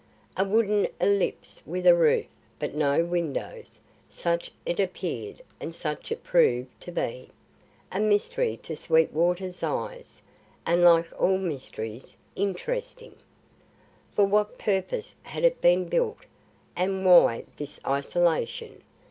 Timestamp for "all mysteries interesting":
11.21-13.15